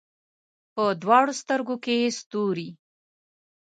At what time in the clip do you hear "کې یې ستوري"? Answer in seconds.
1.83-2.69